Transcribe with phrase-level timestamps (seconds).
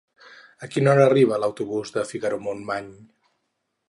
[0.67, 2.91] A quina hora arriba l'autobús de Figaró-Montmany?